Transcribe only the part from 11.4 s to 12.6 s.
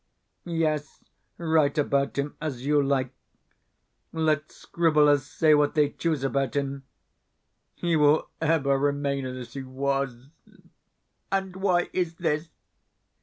why is this?